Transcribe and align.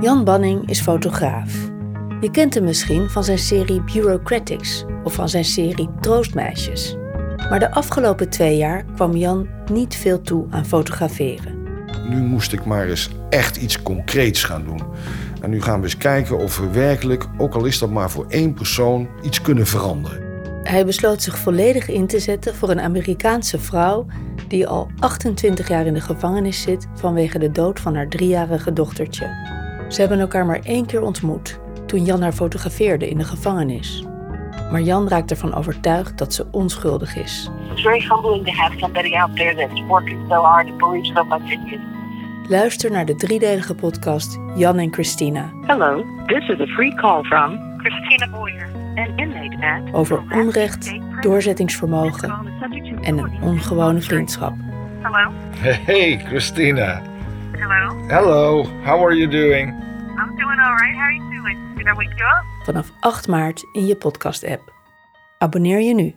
Jan 0.00 0.24
Banning 0.24 0.68
is 0.68 0.80
fotograaf. 0.80 1.52
Je 2.20 2.30
kent 2.30 2.54
hem 2.54 2.64
misschien 2.64 3.10
van 3.10 3.24
zijn 3.24 3.38
serie 3.38 3.82
Bureaucratics 3.82 4.84
of 5.04 5.14
van 5.14 5.28
zijn 5.28 5.44
serie 5.44 5.88
Troostmeisjes. 6.00 6.96
Maar 7.36 7.58
de 7.58 7.70
afgelopen 7.70 8.28
twee 8.28 8.56
jaar 8.56 8.84
kwam 8.94 9.16
Jan 9.16 9.48
niet 9.70 9.96
veel 9.96 10.20
toe 10.20 10.46
aan 10.50 10.66
fotograferen. 10.66 11.62
Nu 12.08 12.22
moest 12.22 12.52
ik 12.52 12.64
maar 12.64 12.88
eens 12.88 13.10
echt 13.30 13.56
iets 13.56 13.82
concreets 13.82 14.44
gaan 14.44 14.64
doen. 14.64 14.82
En 15.40 15.50
nu 15.50 15.62
gaan 15.62 15.78
we 15.78 15.84
eens 15.84 15.96
kijken 15.96 16.38
of 16.38 16.58
we 16.58 16.70
werkelijk, 16.70 17.26
ook 17.38 17.54
al 17.54 17.64
is 17.64 17.78
dat 17.78 17.90
maar 17.90 18.10
voor 18.10 18.26
één 18.28 18.54
persoon, 18.54 19.08
iets 19.22 19.40
kunnen 19.40 19.66
veranderen. 19.66 20.22
Hij 20.62 20.86
besloot 20.86 21.22
zich 21.22 21.38
volledig 21.38 21.88
in 21.88 22.06
te 22.06 22.18
zetten 22.18 22.54
voor 22.54 22.70
een 22.70 22.80
Amerikaanse 22.80 23.58
vrouw 23.58 24.06
die 24.48 24.66
al 24.66 24.90
28 24.98 25.68
jaar 25.68 25.86
in 25.86 25.94
de 25.94 26.00
gevangenis 26.00 26.62
zit 26.62 26.88
vanwege 26.94 27.38
de 27.38 27.50
dood 27.50 27.80
van 27.80 27.94
haar 27.94 28.08
driejarige 28.08 28.72
dochtertje. 28.72 29.57
Ze 29.88 30.00
hebben 30.00 30.20
elkaar 30.20 30.46
maar 30.46 30.60
één 30.62 30.86
keer 30.86 31.02
ontmoet, 31.02 31.58
toen 31.86 32.04
Jan 32.04 32.22
haar 32.22 32.32
fotografeerde 32.32 33.08
in 33.08 33.18
de 33.18 33.24
gevangenis. 33.24 34.04
Maar 34.70 34.80
Jan 34.80 35.08
raakt 35.08 35.30
ervan 35.30 35.54
overtuigd 35.54 36.18
dat 36.18 36.34
ze 36.34 36.46
onschuldig 36.50 37.16
is. 37.16 37.50
It's 37.72 37.82
very 37.82 38.00
humbling 38.08 38.46
to 38.46 38.52
have 38.52 38.78
somebody 38.78 39.14
out 39.14 39.36
there 39.36 39.54
that's 39.54 39.80
working 39.86 40.18
so 40.28 40.42
hard 40.42 40.68
and 40.68 40.78
believes 40.78 41.12
so 41.14 41.24
much 41.24 41.50
in 41.50 41.60
you. 41.64 41.80
Luister 42.48 42.90
naar 42.90 43.04
de 43.04 43.14
driedelige 43.14 43.74
podcast 43.74 44.38
Jan 44.56 44.78
en 44.78 44.92
Christina 44.92 45.50
Hello, 45.66 46.04
this 46.26 46.48
is 46.48 46.60
a 46.60 46.66
free 46.66 46.94
call 46.94 47.22
from 47.22 47.58
Christina 47.78 48.28
Boyer. 48.30 48.68
an 48.94 49.16
inmate 49.16 49.56
at 49.60 49.94
over 49.94 50.22
onrecht, 50.30 50.94
doorzettingsvermogen 51.20 52.34
en 53.00 53.18
een 53.18 53.42
ongewone 53.42 54.00
vriendschap. 54.00 54.52
Hello? 55.02 55.30
Hey, 55.60 56.20
Christina. 56.26 57.02
Hello? 57.68 57.92
Hello, 58.08 58.62
how 58.82 59.04
are 59.04 59.12
you 59.12 59.26
doing? 59.26 59.68
I'm 60.18 60.32
doing 60.36 60.58
all 60.58 60.72
right. 60.80 60.94
How 60.94 61.04
are 61.04 61.12
you 61.12 61.28
doing? 61.30 61.74
Did 61.76 61.86
I 61.86 61.92
wake 61.92 62.08
you 62.16 62.24
up? 62.24 62.44
Vanaf 62.64 62.90
8 63.00 63.26
maart 63.28 63.64
in 63.72 63.86
je 63.86 63.96
podcast-app. 63.96 64.72
Abonneer 65.38 65.80
je 65.80 65.94
nu. 65.94 66.16